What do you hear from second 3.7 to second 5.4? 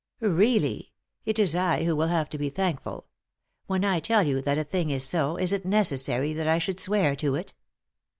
I tell you that a thing is so,